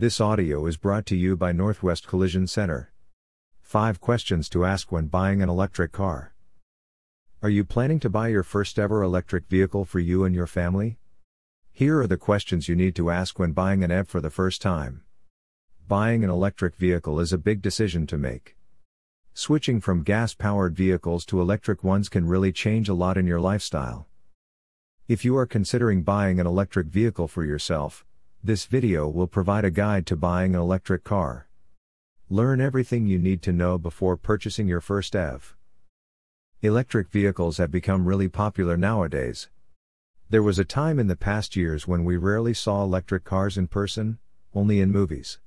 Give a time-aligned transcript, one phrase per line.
[0.00, 2.90] This audio is brought to you by Northwest Collision Center.
[3.60, 6.32] 5 questions to ask when buying an electric car.
[7.42, 10.96] Are you planning to buy your first ever electric vehicle for you and your family?
[11.70, 14.62] Here are the questions you need to ask when buying an EV for the first
[14.62, 15.02] time.
[15.86, 18.56] Buying an electric vehicle is a big decision to make.
[19.34, 23.38] Switching from gas powered vehicles to electric ones can really change a lot in your
[23.38, 24.06] lifestyle.
[25.08, 28.06] If you are considering buying an electric vehicle for yourself,
[28.42, 31.46] this video will provide a guide to buying an electric car.
[32.30, 35.54] Learn everything you need to know before purchasing your first EV.
[36.62, 39.50] Electric vehicles have become really popular nowadays.
[40.30, 43.66] There was a time in the past years when we rarely saw electric cars in
[43.66, 44.18] person,
[44.54, 45.38] only in movies.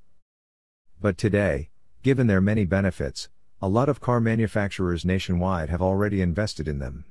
[1.01, 1.69] But today,
[2.03, 3.27] given their many benefits,
[3.59, 7.05] a lot of car manufacturers nationwide have already invested in them.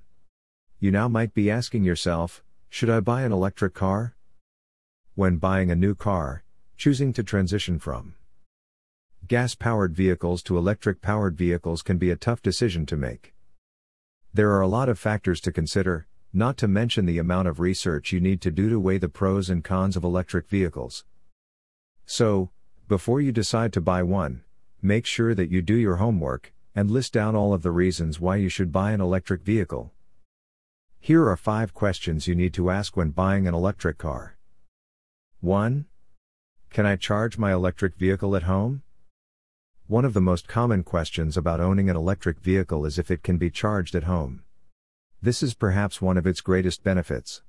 [0.79, 4.15] You now might be asking yourself, should I buy an electric car?
[5.15, 6.43] When buying a new car,
[6.79, 8.15] choosing to transition from
[9.29, 13.35] gas powered vehicles to electric powered vehicles can be a tough decision to make.
[14.33, 18.11] There are a lot of factors to consider, not to mention the amount of research
[18.11, 21.05] you need to do to weigh the pros and cons of electric vehicles.
[22.07, 22.49] So,
[22.89, 24.45] before you decide to buy one,
[24.81, 28.37] make sure that you do your homework and list down all of the reasons why
[28.37, 29.93] you should buy an electric vehicle.
[31.01, 34.39] Here are 5 questions you need to ask when buying an electric car.
[35.43, 35.87] 1.
[36.71, 38.83] Can I charge my electric vehicle at home?
[39.89, 43.39] One of the most common questions about owning an electric vehicle is if it can
[43.39, 44.45] be charged at home.
[45.21, 47.43] This is perhaps one of its greatest benefits.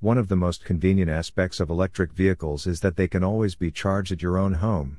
[0.00, 3.70] One of the most convenient aspects of electric vehicles is that they can always be
[3.70, 4.98] charged at your own home.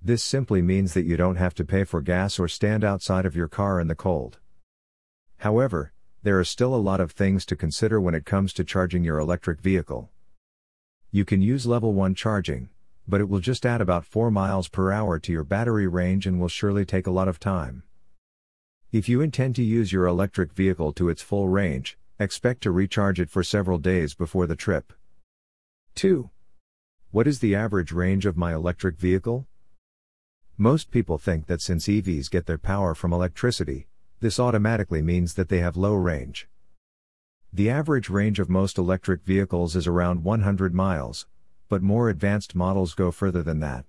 [0.00, 3.36] This simply means that you don't have to pay for gas or stand outside of
[3.36, 4.38] your car in the cold.
[5.40, 9.04] However, there are still a lot of things to consider when it comes to charging
[9.04, 10.08] your electric vehicle.
[11.14, 12.70] You can use level 1 charging,
[13.06, 16.40] but it will just add about 4 miles per hour to your battery range and
[16.40, 17.84] will surely take a lot of time.
[18.90, 23.20] If you intend to use your electric vehicle to its full range, expect to recharge
[23.20, 24.92] it for several days before the trip.
[25.94, 26.30] 2.
[27.12, 29.46] What is the average range of my electric vehicle?
[30.58, 33.86] Most people think that since EVs get their power from electricity,
[34.18, 36.48] this automatically means that they have low range.
[37.56, 41.28] The average range of most electric vehicles is around 100 miles,
[41.68, 43.84] but more advanced models go further than that.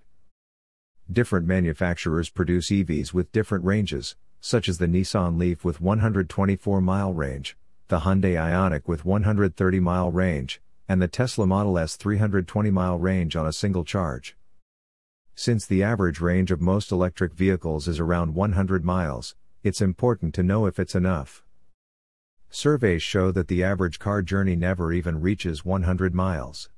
[1.12, 7.12] Different manufacturers produce EVs with different ranges, such as the Nissan Leaf with 124 mile
[7.12, 13.00] range, the Hyundai Ioniq with 130 mile range, and the Tesla Model S 320 mile
[13.00, 14.38] range on a single charge.
[15.34, 19.34] Since the average range of most electric vehicles is around 100 miles,
[19.64, 21.45] it's important to know if it's enough.
[22.58, 26.70] Surveys show that the average car journey never even reaches 100 miles.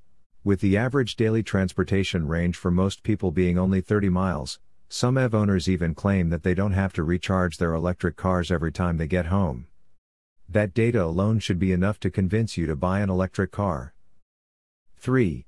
[0.44, 5.36] With the average daily transportation range for most people being only 30 miles, some EV
[5.36, 9.06] owners even claim that they don't have to recharge their electric cars every time they
[9.06, 9.68] get home.
[10.50, 13.94] That data alone should be enough to convince you to buy an electric car.
[14.98, 15.46] 3.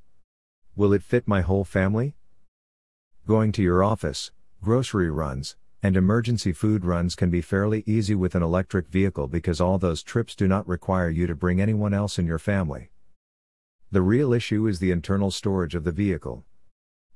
[0.75, 2.13] Will it fit my whole family?
[3.25, 4.31] Going to your office,
[4.62, 9.62] grocery runs, and emergency food runs can be fairly easy with an electric vehicle because
[9.62, 12.91] all those trips do not require you to bring anyone else in your family.
[13.91, 16.44] The real issue is the internal storage of the vehicle.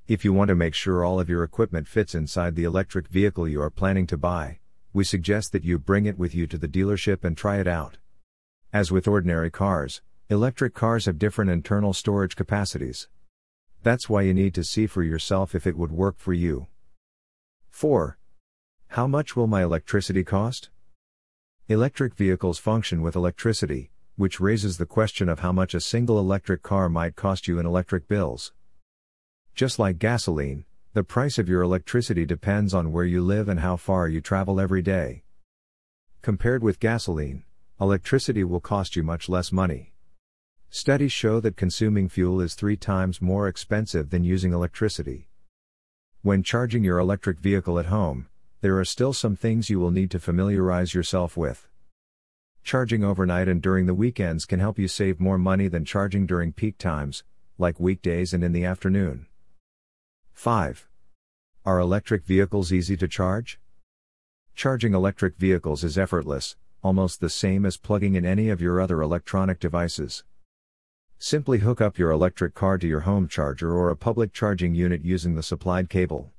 [0.08, 3.48] If you want to make sure all of your equipment fits inside the electric vehicle
[3.48, 4.60] you are planning to buy,
[4.94, 7.98] we suggest that you bring it with you to the dealership and try it out.
[8.72, 13.08] As with ordinary cars, electric cars have different internal storage capacities.
[13.84, 16.68] That's why you need to see for yourself if it would work for you.
[17.70, 18.18] 4.
[18.94, 20.70] How much will my electricity cost?
[21.68, 26.62] Electric vehicles function with electricity, which raises the question of how much a single electric
[26.62, 28.54] car might cost you in electric bills.
[29.56, 33.78] Just like gasoline, the price of your electricity depends on where you live and how
[33.78, 35.24] far you travel every day.
[36.22, 37.46] Compared with gasoline,
[37.82, 39.96] electricity will cost you much less money.
[40.70, 45.30] Studies show that consuming fuel is three times more expensive than using electricity.
[46.22, 48.28] When charging your electric vehicle at home,
[48.64, 51.68] there are still some things you will need to familiarize yourself with.
[52.64, 56.54] Charging overnight and during the weekends can help you save more money than charging during
[56.54, 57.26] peak times,
[57.58, 59.26] like weekdays and in the afternoon.
[60.32, 60.88] 5.
[61.66, 63.60] Are electric vehicles easy to charge?
[64.56, 69.02] Charging electric vehicles is effortless, almost the same as plugging in any of your other
[69.02, 70.24] electronic devices.
[71.18, 75.04] Simply hook up your electric car to your home charger or a public charging unit
[75.04, 76.33] using the supplied cable.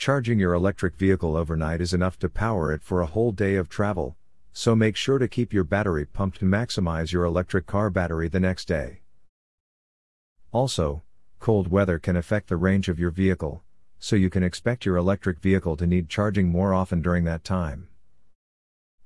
[0.00, 3.68] Charging your electric vehicle overnight is enough to power it for a whole day of
[3.68, 4.16] travel,
[4.50, 8.40] so make sure to keep your battery pumped to maximize your electric car battery the
[8.40, 9.02] next day.
[10.52, 11.02] Also,
[11.38, 13.62] Cold weather can affect the range of your vehicle,
[13.98, 17.88] so you can expect your electric vehicle to need charging more often during that time.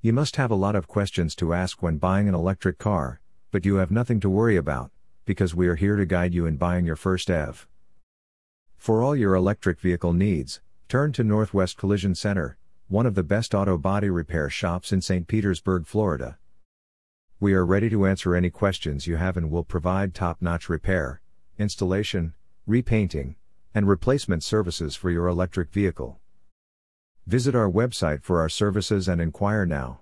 [0.01, 3.21] You must have a lot of questions to ask when buying an electric car,
[3.51, 4.93] but you have nothing to worry about,
[5.25, 7.67] because we are here to guide you in buying your first EV.
[8.77, 10.61] For all your electric vehicle needs,
[10.95, 12.57] turn to Northwest Collision Center,
[12.87, 15.27] one of the best auto body repair shops in St.
[15.27, 16.39] Petersburg, Florida.
[17.41, 21.21] We are ready to answer any questions you have and will provide top notch repair,
[21.59, 23.35] installation, repainting,
[23.75, 26.21] and replacement services for your electric vehicle.
[27.27, 29.99] Visit our website for our services and inquire now.